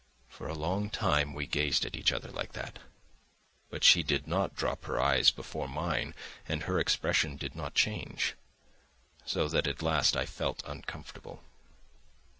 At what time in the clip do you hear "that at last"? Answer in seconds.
9.49-10.17